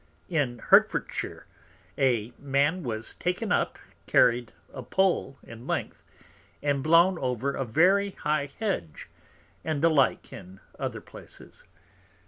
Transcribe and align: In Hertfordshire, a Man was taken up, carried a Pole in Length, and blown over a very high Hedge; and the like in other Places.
In 0.29 0.57
Hertfordshire, 0.57 1.45
a 1.95 2.33
Man 2.39 2.81
was 2.81 3.13
taken 3.13 3.51
up, 3.51 3.77
carried 4.07 4.51
a 4.73 4.81
Pole 4.81 5.37
in 5.43 5.67
Length, 5.67 6.03
and 6.63 6.81
blown 6.81 7.19
over 7.19 7.51
a 7.53 7.65
very 7.65 8.09
high 8.09 8.49
Hedge; 8.59 9.09
and 9.63 9.83
the 9.83 9.91
like 9.91 10.33
in 10.33 10.59
other 10.79 11.01
Places. 11.01 11.65